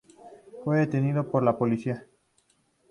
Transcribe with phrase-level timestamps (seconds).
[0.63, 2.07] Fue detenido por la policía.